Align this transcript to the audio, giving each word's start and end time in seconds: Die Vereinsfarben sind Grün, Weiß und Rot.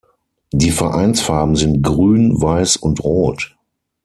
Die 0.51 0.71
Vereinsfarben 0.71 1.55
sind 1.55 1.83
Grün, 1.83 2.41
Weiß 2.41 2.75
und 2.75 3.03
Rot. 3.03 3.55